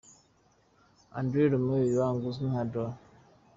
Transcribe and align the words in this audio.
Andre 1.17 1.43
Romelle 1.51 1.93
Young 1.95 2.21
uzwi 2.29 2.45
nka 2.51 2.63
Dr. 2.73 2.89